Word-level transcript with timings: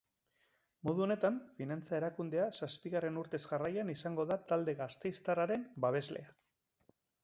Modu 0.87 1.03
honetan, 1.05 1.37
finantza 1.59 1.93
erakundea 1.99 2.47
zazpigarren 2.61 3.21
urtez 3.25 3.43
jarraian 3.47 3.95
izango 3.97 4.29
da 4.35 4.41
talde 4.51 4.79
gasteiztarraren 4.85 5.73
babeslea. 5.89 6.39